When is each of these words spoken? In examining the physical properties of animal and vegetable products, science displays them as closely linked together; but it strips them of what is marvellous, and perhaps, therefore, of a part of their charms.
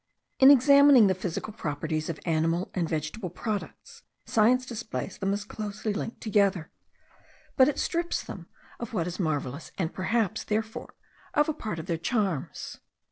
In 0.39 0.49
examining 0.49 1.05
the 1.05 1.13
physical 1.13 1.53
properties 1.53 2.09
of 2.09 2.19
animal 2.25 2.71
and 2.73 2.89
vegetable 2.89 3.29
products, 3.29 4.01
science 4.25 4.65
displays 4.65 5.19
them 5.19 5.31
as 5.31 5.43
closely 5.43 5.93
linked 5.93 6.19
together; 6.21 6.71
but 7.55 7.67
it 7.67 7.77
strips 7.77 8.23
them 8.23 8.47
of 8.79 8.93
what 8.93 9.05
is 9.05 9.19
marvellous, 9.19 9.71
and 9.77 9.93
perhaps, 9.93 10.43
therefore, 10.43 10.95
of 11.35 11.49
a 11.49 11.53
part 11.53 11.77
of 11.77 11.85
their 11.85 11.99
charms. 11.99 12.79